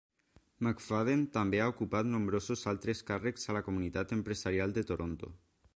[0.67, 5.31] McFadden també ha ocupat nombrosos altres càrrecs a la comunitat empresarial de Toronto.